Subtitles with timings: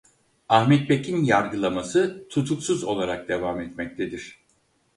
[0.49, 4.41] Ahmet Pek'in yargılaması tutuksuz olarak devam etmektedir.